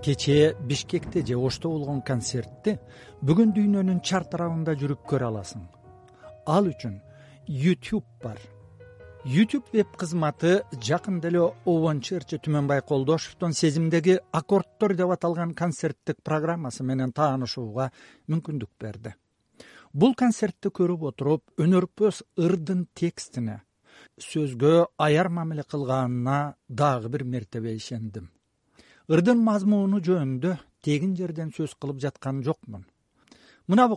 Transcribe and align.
кечээ 0.00 0.54
бишкекте 0.68 1.24
же 1.26 1.36
ошто 1.36 1.70
болгон 1.70 2.00
концертти 2.02 2.78
бүгүн 3.22 3.50
дүйнөнүн 3.56 4.00
чар 4.02 4.24
тарабында 4.24 4.74
жүрүп 4.80 5.02
көрө 5.10 5.28
аласың. 5.30 5.64
Ал 6.46 6.70
үчүн 6.70 7.00
youtube 7.48 8.06
бар. 8.22 8.38
Youtube 9.24 9.68
веб 9.72 9.96
кызматы 9.98 10.62
жакында 10.72 11.28
эле 11.28 11.42
обончу 11.66 12.16
ырчы 12.16 12.38
түмөнбай 12.44 12.84
колдошевдун 12.86 13.52
сезимдеги 13.52 14.18
аккордтор 14.32 14.94
деп 14.96 15.10
аталган 15.10 15.54
концерттик 15.54 16.22
программасы 16.24 16.84
менен 16.84 17.12
таанышууга 17.12 17.90
мүмкүндүк 18.30 18.70
берди. 18.80 19.14
Бул 19.92 20.14
концертти 20.14 20.70
көрүп 20.70 21.08
отуруп 21.12 21.60
өнөрпөз 21.60 22.22
ырдын 22.38 22.86
текстине 22.94 23.62
сөзгө 24.22 24.74
аяр 24.98 25.28
мамиле 25.28 25.62
кылганына 25.62 26.54
дагы 26.68 27.08
бир 27.08 27.24
мертебе 27.24 27.74
ишендим 27.76 28.30
ырдын 29.08 29.38
мазмуну 29.40 30.02
жөнүндө 30.04 30.58
тегин 30.84 31.14
жерден 31.16 31.48
сөз 31.56 31.72
кылып 31.80 32.02
жаткан 32.04 32.42
жокмун. 32.44 32.84
Мына 33.66 33.88
бу 33.88 33.96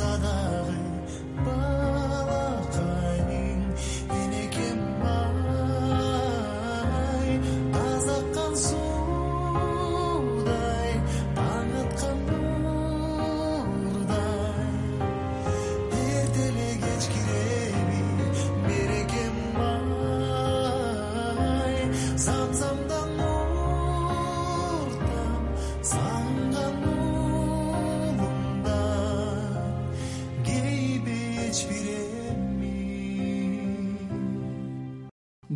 эситтеле 0.00 0.69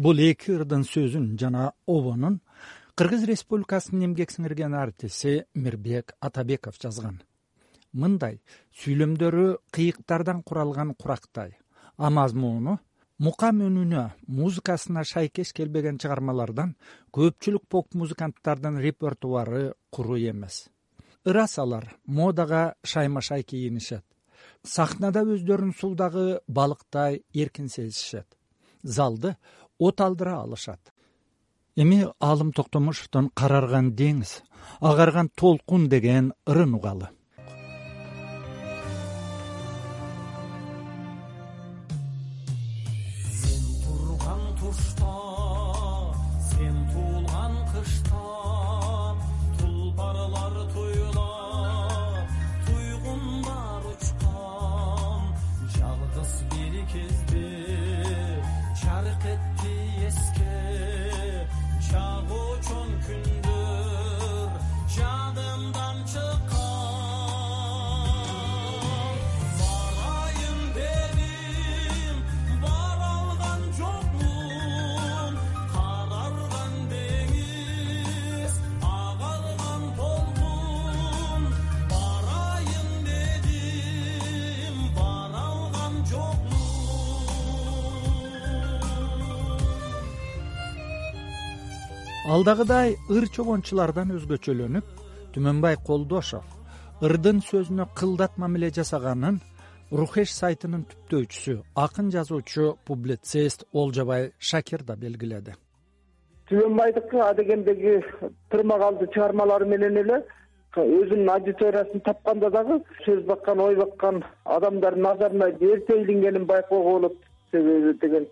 бул 0.04 0.18
эки 0.20 0.52
ырдын 0.52 0.82
сөзүн 0.84 1.30
жана 1.40 1.70
обонун 1.88 2.34
кыргыз 2.98 3.22
республикасынын 3.30 4.10
эмгек 4.10 4.34
сиңирген 4.34 4.74
артиси 4.76 5.46
мирбек 5.54 6.12
атабеков 6.20 6.76
жазган. 6.82 7.22
Мындай 7.92 8.42
сүйлөмдөрү 8.82 9.46
кыйыктардан 9.72 10.42
куралган 10.42 10.92
курактай 10.94 11.56
а 11.96 12.10
мазмуну 12.10 12.76
мукам 13.16 13.62
үнүнө 13.64 14.04
музыкасына 14.28 15.06
шайкеш 15.08 15.54
келбеген 15.56 15.96
чыгармалардан 16.02 16.76
көпчүлүк 17.16 17.64
поп 17.70 17.96
музыканттардын 17.96 18.80
репертуары 18.84 19.72
куру 19.90 20.18
эмес. 20.18 20.66
Ырасалар 21.24 21.94
модага 22.04 22.74
шайма 22.84 23.22
шай 23.22 23.42
кийинишет. 23.42 24.04
Сахнада 24.62 25.24
өздөрүн 25.24 25.72
суудагы 25.80 26.40
балыктай 26.46 27.22
эркин 27.32 27.68
сезишет. 27.68 28.26
Залды 28.82 29.36
от 29.78 30.00
алдыра 30.00 30.40
алышат. 30.42 30.80
Эми 31.76 32.06
аалым 32.20 32.52
токтомушевдун 32.52 33.30
карарган 33.34 33.92
деңиз 33.98 34.42
агарган 34.80 35.28
толкун 35.34 35.88
деген 35.88 36.32
ырын 36.46 36.74
угалы 36.74 37.08
алдагыдай 92.24 92.94
ыр 93.12 93.26
чогончулардан 93.28 94.14
өзгөчөлөнүп 94.16 94.86
түмөнбай 95.34 95.76
колдошов 95.84 97.04
ырдын 97.04 97.42
сөзүнө 97.44 97.84
кылдат 97.98 98.38
мамиле 98.40 98.70
жасаганын 98.78 99.40
рухеш 99.92 100.32
сайтынын 100.32 100.86
түптөөчүсү 100.92 101.56
акын 101.84 102.08
жазуучу 102.14 102.70
публицист 102.88 103.66
олжобай 103.72 104.30
шакир 104.38 104.86
да 104.88 104.96
белгиледи. 104.96 105.52
Түмөнбайдыкы 106.48 107.20
адегендеги 107.26 107.98
тырмакалды 108.50 109.10
чыгармалары 109.12 109.68
менен 109.68 110.00
эле 110.04 110.22
өзүнүн 110.80 111.28
аудиториясын 111.34 112.06
тапканда 112.08 112.50
дагы 112.56 112.80
сөз 113.04 113.20
баккан 113.28 113.60
ой 113.60 113.76
баккан 113.76 114.22
адамдардын 114.56 115.04
назарына 115.10 115.50
эрте 115.60 116.00
илингенин 116.00 116.46
байкоого 116.46 116.98
болот 116.98 117.20
себеби 117.52 117.98
деген 118.00 118.26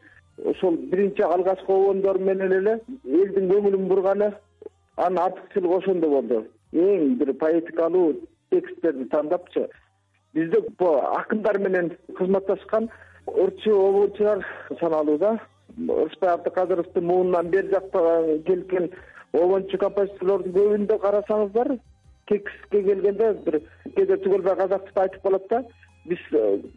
ошол 0.45 0.77
биринчи 0.77 1.23
алгачкы 1.23 1.73
обондор 1.73 2.19
менен 2.19 2.53
эле 2.53 2.81
элдин 3.05 3.51
көңүлүн 3.51 3.87
бурганы 3.89 4.33
анын 4.97 5.19
артыкчылыгы 5.19 5.77
ошондо 5.79 6.09
болду. 6.09 6.45
Эң 6.73 7.17
бир 7.21 7.33
поэтикалуу 7.35 8.15
тексттерди 8.51 9.05
тандапчы. 9.05 9.69
Бизде 10.35 10.63
акындар 10.81 11.59
менен 11.59 11.93
кызматташкан 12.17 12.89
ырчы 13.27 13.71
обончулар 13.71 14.47
саналуу 14.81 15.19
да 15.19 15.39
ырысбай 15.79 16.31
абдыкадыровдун 16.35 17.05
муунунан 17.05 17.51
бери 17.51 17.69
жакта 17.69 18.41
келген 18.47 18.91
обончу 19.33 19.79
композиторлордун 19.79 20.53
көбүндө 20.53 20.99
карасаңыздар 20.99 21.77
текстке 22.29 22.83
келгенде 22.83 23.33
бир 23.47 23.61
кээде 23.97 24.19
түгөлбай 24.25 24.57
казакчада 24.57 25.03
айтып 25.07 25.23
калат 25.23 25.49
да 25.51 25.63
биз 26.05 26.19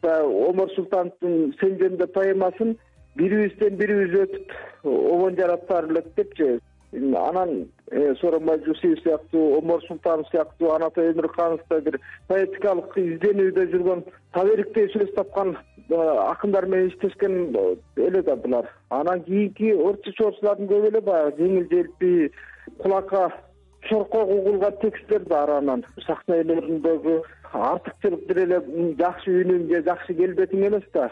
баягы 0.02 0.50
омор 0.50 0.72
султановдун 0.75 1.54
сен 1.60 1.78
жөнүндө 1.81 2.07
поэмасын 2.16 2.75
бирибизден 3.16 3.78
бирибиз 3.80 4.16
өтүп 4.26 4.56
обон 4.84 5.36
жаратаар 5.40 5.90
элек 5.92 6.08
депчи 6.16 6.60
анан 6.96 7.68
э, 7.92 8.16
сооронбай 8.20 8.60
жусуев 8.66 9.00
сыяктуу 9.04 9.58
омор 9.58 9.82
султанов 9.84 10.28
сыяктуу 10.30 10.72
анатой 10.72 11.12
өмүркановдой 11.12 11.82
бир 11.82 12.00
поэтикалык 12.28 12.98
изденүүдө 12.98 13.66
жүргөн 13.72 14.04
табериктей 14.34 14.88
сөз 14.94 15.12
тапкан 15.16 15.56
э, 15.56 15.96
акындар 15.96 16.68
менен 16.68 16.90
иштешкен 16.90 17.56
э, 17.56 17.76
эле 17.98 18.22
да 18.22 18.36
булар. 18.36 18.70
Анан 18.90 19.24
кийинки 19.24 19.74
ырчы 19.74 20.14
чоочулардын 20.18 20.72
көбү 20.72 20.92
эле 20.92 21.02
баягы 21.02 21.44
жеңил 21.44 21.68
желпи 21.72 22.32
кулакка 22.80 23.32
чоркок 23.90 24.30
угулган 24.30 24.80
тексттер 24.82 25.28
бар 25.28 25.50
анан. 25.58 25.86
Сахна 26.08 26.40
өнөрүндөгү 26.44 27.20
артыкчылык 27.54 28.28
бир 28.30 28.44
эле 28.46 28.64
жакшы 29.00 29.42
үнүң 29.44 29.68
же 29.72 29.84
жакшы 29.84 30.16
келбетиң 30.16 30.68
эмес 30.70 30.88
да 30.94 31.12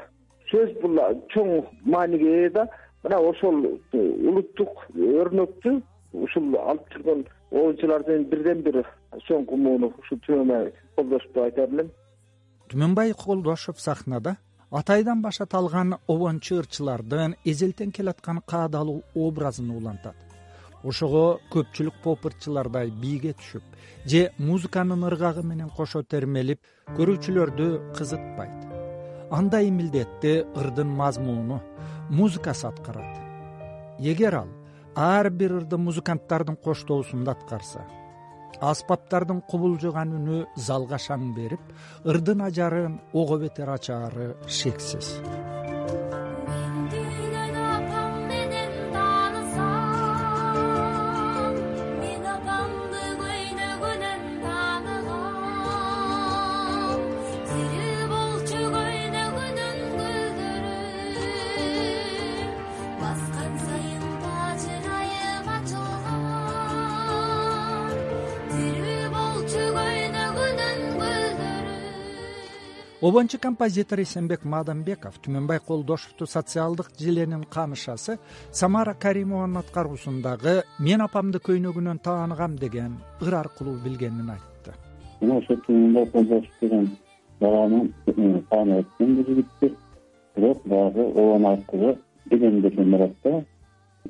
сөз 0.53 0.73
бул 0.81 0.99
чоң 1.33 1.51
мааниге 1.89 2.31
ээ 2.43 2.49
да 2.57 2.67
мына 3.03 3.19
ошол 3.29 3.65
улуттук 3.93 4.85
өрнөктү 4.93 5.79
ушул 6.13 6.55
алып 6.61 6.89
жүргөн 6.93 7.23
оюнчулардын 7.51 8.27
бирден 8.29 8.61
бир 8.65 8.83
соңку 9.27 9.57
мууну 9.57 9.91
ушул 10.03 10.21
түмөнбай 10.27 10.71
колдошов 10.95 11.33
деп 11.33 11.43
айтар 11.47 11.73
элем. 11.73 11.89
Түмөнбай 12.69 13.13
колдошов 13.17 13.81
сахнада 13.81 14.37
атайдан 14.71 15.21
баштап 15.21 15.55
алган 15.55 15.97
обончу 16.07 16.59
ырчылардын 16.61 17.35
эзелтен 17.45 17.91
келаткан 17.91 18.41
каадалуу 18.45 19.01
образын 19.15 19.71
улантат. 19.77 20.15
Ошого 20.83 21.39
көпчүлүк 21.53 22.01
поп 22.03 22.25
ырчылардай 22.29 22.91
бийге 23.01 23.33
түшүп 23.39 23.63
же 24.05 24.29
музыканын 24.37 25.07
ыргагы 25.09 25.45
менен 25.47 25.71
кошо 25.77 26.03
термелип 26.03 26.59
көрүүчүлөрдү 26.97 27.69
кызытпайт 27.97 28.72
андай 29.37 29.71
милдетти 29.71 30.43
ырдын 30.55 30.89
мазмуну 30.99 31.61
музыкасы 32.09 32.67
аткарат. 32.67 33.17
Эгер 33.99 34.35
ал 34.35 34.49
ар 34.95 35.29
бир 35.29 35.57
ырды 35.59 35.77
музыканттардын 35.77 36.57
коштоосунда 36.63 37.31
аткарса 37.31 37.81
аспаптардын 38.61 39.41
кубулжуган 39.49 40.13
үнү 40.19 40.43
залга 40.55 40.99
шаң 41.01 41.33
берип 41.35 41.73
ырдын 42.05 42.45
ажарын 42.47 42.99
ого 43.13 43.39
бетер 43.41 43.73
ачаары 43.73 44.33
шексиз 44.47 45.15
обончу 73.03 73.37
композитор 73.37 73.99
эсенбек 73.99 74.45
маданбеков 74.47 75.17
түмөнбай 75.25 75.59
колдошовду 75.59 76.23
социалдык 76.25 76.87
желенин 76.97 77.41
камышасы 77.43 78.13
самара 78.51 78.93
каримованын 78.93 79.57
аткаруусундагы 79.59 80.53
мен 80.79 81.01
апамды 81.03 81.41
көйнөгүнөн 81.43 81.99
тааныгам 81.99 82.55
деген 82.55 82.93
ыр 83.19 83.35
аркылуу 83.35 83.75
билгенин 83.83 84.29
айтты. 84.31 84.71
Мына 85.19 85.41
ошо 85.41 85.57
түмөнбай 85.65 86.05
колдошов 86.13 86.53
деген 86.61 86.85
баланы 87.41 87.81
таанып 88.49 88.85
өткөн 88.85 89.15
бул 89.17 89.27
жигитти 89.27 89.73
бирок 90.37 90.61
баягы 90.63 91.03
обон 91.09 91.45
аркылуу 91.51 91.97
билем 92.31 92.61
десем 92.61 92.91
болот 92.91 93.17
да 93.23 93.43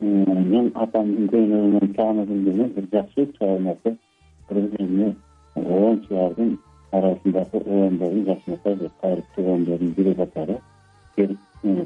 мен 0.02 0.70
апамдын 0.76 1.32
көйнөгүнөн 1.34 1.96
тааныдым 1.98 2.46
деген 2.46 2.70
бир 2.78 2.88
жакшы 2.94 3.26
чыгармасы 3.40 3.98
бир 4.52 5.16
обончулардын 5.56 6.60
арасындагы 6.94 7.60
обондордун 7.60 8.26
жакшынакай 8.26 8.76
бир 8.76 8.92
кайрыттуу 9.02 9.46
обондордун 9.46 9.94
бири 9.98 10.14
катары 10.14 10.58
келип 11.16 11.40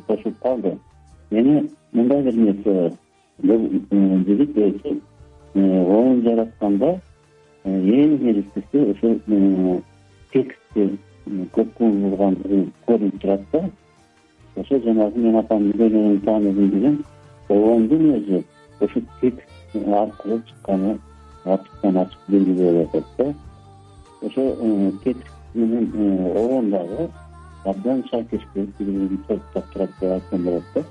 кошулуп 0.08 0.40
калды. 0.42 0.78
Эми 1.32 1.70
мындай 1.94 2.24
бир 2.24 2.36
нерсе 2.36 2.92
бул 3.40 3.68
жигит 4.28 4.58
өзү 4.58 5.00
обон 5.56 6.22
жаратканда 6.26 6.94
эң 7.66 8.18
негизгиси 8.24 8.84
ушул 8.92 9.82
текстти 10.32 10.88
көп 11.56 11.74
кубулган 11.78 12.38
көрүнүп 12.88 13.22
турат 13.22 13.42
да 13.52 13.64
ошо 14.56 14.80
жанагы 14.86 15.24
мен 15.26 15.40
апамдын 15.42 15.80
көйнөгүнөн 15.82 16.22
тааныдым 16.26 16.70
деген 16.76 16.98
обондун 17.50 18.06
өзү 18.18 18.44
ушул 18.82 19.04
текст 19.22 19.76
аркылуу 20.02 20.40
чыкканы 20.50 20.98
ачыктан 21.46 21.98
ачык 22.04 22.32
белгилеп 22.32 22.96
атат 22.96 23.18
да 23.18 23.34
ошо 24.22 24.42
э, 24.42 24.92
текст 25.04 25.24
менен 25.54 25.92
э, 25.94 26.32
обон 26.32 26.70
дагы 26.72 27.10
абдан 27.66 28.04
шайкештелип 28.10 28.78
бири 28.80 28.92
бирин 28.92 29.24
турат 29.28 29.92
деп 30.00 30.12
айтсам 30.12 30.44
болот 30.44 30.64
да. 30.76 30.84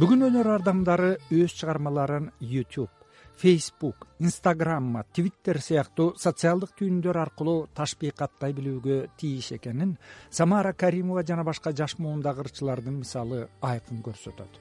Бүгүн 0.00 0.22
өнөр 0.30 0.48
адамдары 0.54 1.10
өз 1.28 1.52
чыгармаларын 1.58 2.30
youtube 2.40 2.99
facebook 3.40 4.04
instagram 4.20 4.98
twitter 5.16 5.56
сыяктуу 5.64 6.12
социалдык 6.20 6.74
түйүндөр 6.76 7.18
аркылуу 7.22 7.68
ташбийкаттай 7.78 8.52
билүүгө 8.52 8.96
тийиш 9.16 9.54
экенин 9.56 9.94
самара 10.38 10.74
каримова 10.82 11.22
жана 11.24 11.44
башка 11.48 11.72
жаш 11.72 11.96
муундагы 12.04 12.44
ырчылардын 12.44 12.98
мисалы 13.00 13.46
айкын 13.70 14.02
көрсөтөт. 14.04 14.60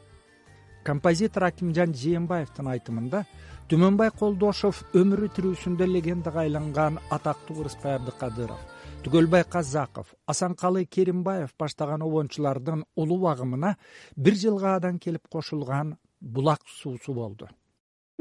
Композитор 0.87 1.49
акимжан 1.49 1.91
жээнбаевдин 1.91 2.71
айтымында 2.71 3.25
түмөнбай 3.67 4.13
колдошов 4.15 4.85
өмүрү 4.95 5.33
тирүүсүндө 5.35 5.91
легендага 5.97 6.45
айланган 6.45 7.03
атактуу 7.11 7.59
ырысбай 7.65 7.99
абдыкадыров 7.99 8.63
түгөлбай 9.03 9.43
казаков 9.43 10.15
асанкалы 10.25 10.85
керимбаев 10.85 11.51
баштаган 11.59 12.07
обончулардын 12.07 12.87
улуу 12.95 13.27
агымына 13.27 13.75
бир 14.15 14.39
жылгаадан 14.39 15.03
келип 15.03 15.27
кошулган 15.27 15.97
булак 16.21 16.63
суусу 16.79 17.13
болду 17.13 17.51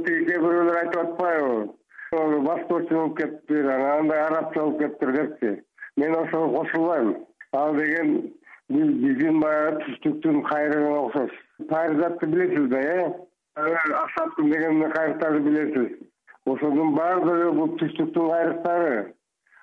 кээ 0.04 0.38
бирөөлөр 0.42 0.80
айтып 0.82 1.00
атпайбы. 1.02 1.74
Восточный 2.12 2.98
болуп 2.98 3.16
кетиптир 3.18 3.68
анан 3.68 4.00
андай 4.00 4.20
арабча 4.26 4.60
болуп 4.60 4.78
кетиптир 4.80 5.12
депчи 5.12 5.62
мен 5.96 6.14
ошого 6.14 6.58
кошулбайм. 6.58 7.16
Ал 7.52 7.74
деген 7.74 8.32
биздин 8.68 9.40
баягы 9.40 9.82
түштүктүн 9.84 10.42
кайрыгына 10.48 10.98
окшош. 11.00 11.30
Паризатты 11.68 12.26
билесиз 12.26 12.68
да 12.70 12.78
э? 12.78 13.12
Асаптын 13.56 14.50
деген 14.50 14.90
кайрыктарды 14.90 15.40
билесиз. 15.40 15.98
Ошонун 16.46 16.94
баардыгы 16.94 17.52
бул 17.52 17.76
түштүктүн 17.78 18.30
кайрыктары. 18.30 19.14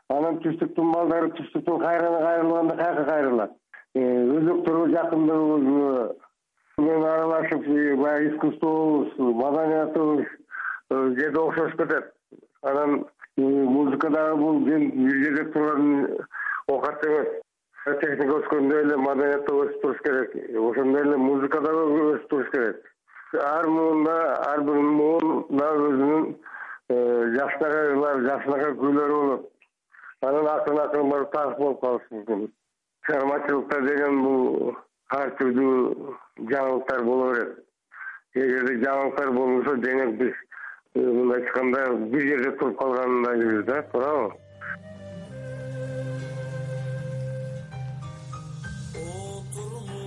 Анан 0.10 0.42
түштүктүн 0.44 0.92
балдары 0.94 1.32
түштүктүн 1.40 1.80
кайрыгына 1.82 2.20
кайрылганда 2.28 2.76
каяка 2.76 3.06
кайрылат? 3.10 3.52
Э, 3.96 4.02
өзөктөргө 4.02 4.92
жакындыгыбыз 4.92 6.25
аралашып 6.78 7.66
баягы 8.00 8.30
искусствобуз 8.30 9.08
маданиятыбызге 9.18 11.32
да 11.32 11.42
окшошуп 11.42 11.82
кетет. 11.82 12.14
Анан 12.62 13.06
музыка 13.38 14.10
дагы 14.10 14.36
бул 14.36 14.60
бир 14.60 14.80
жерде 14.80 15.52
турган 15.52 16.18
оокат 16.68 17.06
эмес. 17.06 17.28
Техника 18.02 18.40
өскөндөй 18.40 18.84
эле 18.84 18.98
маданият 18.98 19.46
да 19.46 19.54
өсүп 19.54 19.82
туруш 19.82 19.98
керек. 20.04 20.36
Ошондой 20.36 21.02
эле 21.02 21.18
музыка 21.18 21.62
дагы 21.62 22.16
өсүп 22.16 22.28
туруш 22.30 22.50
керек. 22.52 22.78
Ар 23.34 23.68
муунда 23.68 24.36
ар 24.50 24.62
бир 24.62 24.76
муунда 24.76 25.74
өзүнүн 25.76 26.36
жакшынакайлар 27.38 28.22
жакшынакай 28.28 28.74
күйлөрү 28.82 29.16
болот. 29.22 29.50
Анан 30.22 30.48
акырын 30.48 30.80
акырын 30.80 31.10
барып 31.10 31.32
тарых 31.32 31.58
болуп 31.58 31.82
калышы 31.82 32.08
мүмкүн. 32.12 32.52
Чыгармачылыкта 33.06 33.82
деген 33.82 34.24
бул 34.24 34.76
ар 35.14 35.30
түрдүү 35.40 36.16
жаңылыктар 36.38 37.04
боло 37.04 37.34
берет. 37.34 37.60
Эгерде 38.36 38.74
жаңылыктар 38.84 39.32
болбосо 39.32 39.76
демек 39.84 40.18
биз 40.20 40.34
э, 40.96 41.00
мындай 41.00 41.40
айтканда 41.40 41.86
бир 42.12 42.22
жерде 42.28 42.52
туруп 42.60 42.80
калгандаибиз 42.80 43.66
да 43.66 43.82
туурабы? 43.94 44.34
Отурмуш 49.56 50.06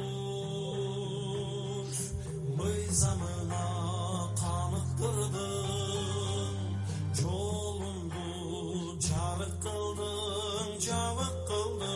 мыйзамына 2.60 3.64
калыктырдың 4.42 5.42
жолуңду 7.22 8.28
жарык 9.08 9.54
кылдың 9.64 10.68
жабык 10.84 11.34
кылдың. 11.48 11.88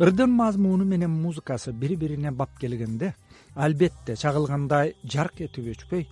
ырдын 0.04 0.32
мазмуну 0.42 0.86
менен 0.86 1.12
музыкасы 1.26 1.72
бири 1.72 1.96
бирине 1.96 2.32
бап 2.32 2.58
келгенде 2.60 3.14
албетте 3.56 4.16
чагылгандай 4.16 4.96
жарк 5.04 5.40
этип 5.42 5.66
өчпөй. 5.74 6.08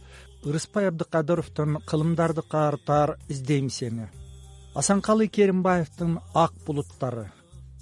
Ырыспай 0.48 0.88
абдыкадыровдун 0.89 1.77
кылымдарды 1.89 2.41
картар 2.41 3.17
издейм 3.27 3.69
сени 3.69 4.07
асанкалы 4.74 5.27
керимбаевдин 5.27 6.19
ак 6.33 6.53
булуттары 6.65 7.25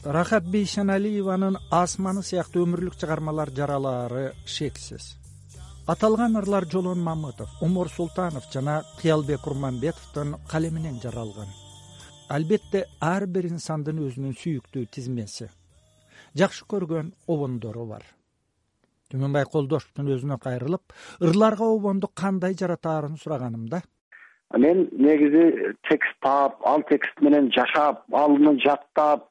рахат 0.04 0.44
бейшеналиеванын 0.54 1.58
асманы 1.72 2.24
сыяктуу 2.24 2.66
өмүрлүк 2.66 2.98
чыгармалар 3.00 3.52
жаралаары 3.56 4.34
шексиз. 4.46 5.16
Аталган 5.86 6.38
ырлар 6.42 6.66
жолон 6.72 7.00
мамытов 7.04 7.50
омор 7.62 7.90
султанов 7.90 8.50
жана 8.54 8.84
кыялбек 9.02 9.42
курманбетовдун 9.42 10.36
калеминен 10.48 11.00
жаралган. 11.04 11.48
Албетте 12.30 12.88
ар 13.00 13.28
бир 13.28 13.46
инсандын 13.46 14.02
өзүнүн 14.08 14.36
сүйүктүү 14.42 14.86
тизмеси 14.92 15.50
жакшы 16.36 16.66
көргөн 16.66 17.14
обондору 17.28 17.86
бар. 17.86 18.04
Түмөнбай 19.10 19.46
колдошовдун 19.50 20.12
өзүнө 20.16 20.38
кайрылып 20.42 20.94
ырларга 21.22 21.66
обонду 21.66 22.08
кандай 22.14 22.54
жаратаарын 22.54 23.18
сураганымда 23.18 23.82
мен 24.58 24.90
негизи 24.92 25.74
текст 25.90 26.16
таап 26.22 26.62
ал 26.66 26.84
текст 26.90 27.22
менен 27.22 27.52
жашап 27.52 28.04
аны 28.14 28.60
жаттап 28.66 29.28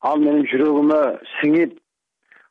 ал 0.00 0.18
менин 0.18 0.46
жүрөгүмө 0.52 1.00
сиңип 1.40 1.78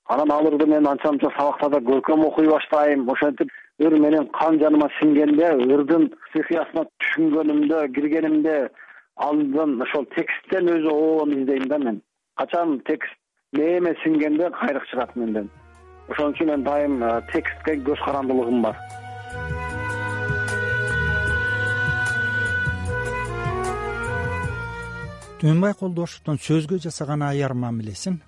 анан 0.09 0.31
ал 0.31 0.47
ырды 0.51 0.65
мен 0.67 0.87
анча 0.87 1.11
мынча 1.11 1.31
сабактарда 1.37 1.79
көркөм 1.79 2.25
окуй 2.25 2.47
баштайм. 2.49 3.07
Ошентип 3.09 3.49
ыр 3.79 3.95
менин 3.99 4.27
кан 4.39 4.59
жаныма 4.59 4.89
сиңгенде 4.99 5.53
ырдын 5.75 6.09
стихиясына 6.29 6.85
түшүнгөнүмдө 7.03 7.81
киргенимде 7.95 8.55
андан 9.15 9.81
ошол 9.85 10.05
тексттен 10.15 10.67
өзү 10.75 10.91
обон 10.91 11.35
издейм 11.37 11.67
да 11.69 11.77
мен. 11.77 12.01
Качан 12.35 12.79
текст 12.85 13.15
мээме 13.57 13.95
сиңгенде 14.03 14.49
кайрык 14.53 14.85
чыгат 14.91 15.15
менден. 15.15 15.49
Ошон 16.09 16.33
үчүн 16.33 16.51
мен 16.51 16.63
дайым 16.63 16.99
текстке 17.31 17.77
көз 17.85 18.01
карандылыгым 18.05 18.61
бар. 18.61 18.77
Түмөнбай 25.39 25.73
колдошовдун 25.79 26.37
сөзгө 26.43 26.81
жасаган 26.83 27.23
аяр 27.23 27.53
мамилесин 27.53 28.19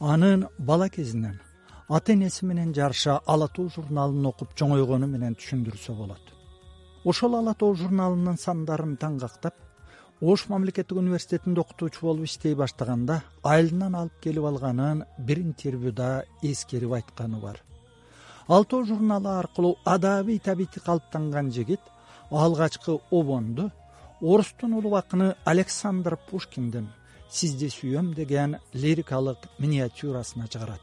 анын 0.00 0.46
бала 0.58 0.88
кезинен 0.88 1.40
ата 1.88 2.12
энеси 2.12 2.44
менен 2.46 2.74
жарыша 2.74 3.20
ала 3.26 3.48
тоо 3.48 3.70
журналын 3.76 4.26
окуп 4.26 4.52
чоңойгону 4.54 5.08
менен 5.08 5.34
түшүндүрсө 5.34 5.96
болот. 5.96 6.22
Ошол 7.04 7.38
ала 7.38 7.54
тоо 7.54 7.74
журналынын 7.74 8.36
сандарын 8.36 8.96
таңгактап 8.96 9.54
ош 10.22 10.48
мамлекеттик 10.48 10.98
университетинде 10.98 11.60
окутуучу 11.60 12.06
болуп 12.06 12.28
иштей 12.28 12.54
баштаганда 12.54 13.22
айылынан 13.42 13.94
алып 13.98 14.20
келип 14.22 14.44
алганын 14.46 15.02
бир 15.18 15.40
интервьюда 15.42 16.24
эскерип 16.42 16.92
айтканы 16.92 17.40
бар. 17.40 17.58
Ала 18.46 18.64
тоо 18.64 18.84
журналы 18.84 19.28
аркылуу 19.28 19.78
адабий 19.84 20.38
табити 20.38 20.78
калыптанган 20.78 21.50
жигит 21.50 21.80
алгачкы 22.30 23.00
обонду 23.10 23.72
орустун 24.20 24.74
улуу 24.74 24.94
акыны 24.94 25.34
александр 25.44 26.16
пушкиндин 26.30 26.88
сизди 27.28 27.66
сүйөм 27.66 28.14
деген 28.14 28.58
лирикалык 28.72 29.38
миниатюрасына 29.58 30.46
чыгарат. 30.46 30.82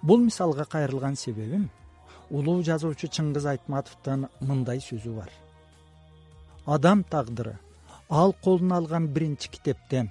Бул 0.00 0.18
мисалга 0.18 0.64
кайрылган 0.64 1.16
себебим 1.16 1.70
улуу 2.30 2.62
жазуучу 2.62 3.08
чыңгыз 3.08 3.48
айтматовдун 3.50 4.28
мындай 4.40 4.78
сөзү 4.78 5.16
бар. 5.16 5.30
Адам 6.66 7.02
тагдыры 7.02 7.58
ал 8.08 8.32
колуна 8.32 8.76
алган 8.76 9.08
биринчи 9.08 9.48
китептен 9.50 10.10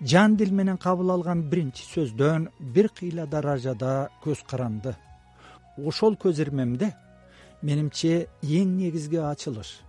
жан 0.00 0.36
дил 0.36 0.52
менен 0.52 0.78
кабыл 0.78 1.10
алган 1.10 1.42
биринчи 1.42 1.84
сөздөн 1.84 2.48
бир 2.60 2.88
кыйла 2.88 3.26
даражада 3.26 4.08
көз 4.24 4.44
каранды. 4.46 4.96
Ошол 5.76 6.16
көз 6.16 6.40
ирмемде 6.40 6.94
менимче 7.62 8.28
эң 8.42 8.76
негизги 8.76 9.16
ачылыш 9.16 9.80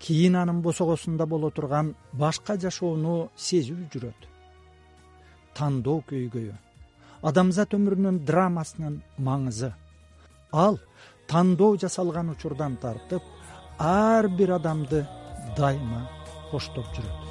кийин 0.00 0.36
анын 0.36 0.62
босогосунда 0.62 1.26
боло 1.26 1.50
турган 1.50 1.94
башка 2.12 2.56
жашоону 2.56 3.30
сезүү 3.36 3.88
жүрөт. 3.92 4.28
Тандоо 5.54 6.02
көйгөйү 6.08 6.54
адамзат 7.22 7.74
өмүрүнүн 7.74 8.20
драмасынын 8.24 9.00
маңызы. 9.18 9.72
Ал 10.52 10.78
тандоо 11.26 11.76
жасалган 11.76 12.30
учурдан 12.30 12.76
тартып 12.76 13.22
ар 13.78 14.28
бир 14.28 14.52
адамды 14.60 15.06
дайыма 15.56 16.06
коштоп 16.56 16.86
жүрөт 16.96 17.25